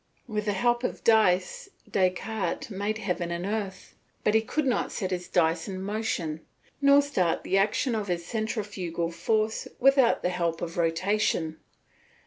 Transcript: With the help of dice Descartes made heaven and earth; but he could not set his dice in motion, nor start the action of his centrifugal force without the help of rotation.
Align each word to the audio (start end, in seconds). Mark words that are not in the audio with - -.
With 0.27 0.45
the 0.45 0.53
help 0.53 0.83
of 0.83 1.03
dice 1.03 1.69
Descartes 1.87 2.71
made 2.71 2.97
heaven 2.97 3.29
and 3.29 3.45
earth; 3.45 3.93
but 4.23 4.33
he 4.33 4.41
could 4.41 4.65
not 4.65 4.91
set 4.91 5.11
his 5.11 5.27
dice 5.27 5.67
in 5.67 5.79
motion, 5.79 6.43
nor 6.81 7.03
start 7.03 7.43
the 7.43 7.59
action 7.59 7.93
of 7.93 8.07
his 8.07 8.25
centrifugal 8.25 9.11
force 9.11 9.67
without 9.79 10.23
the 10.23 10.29
help 10.29 10.59
of 10.59 10.75
rotation. 10.79 11.59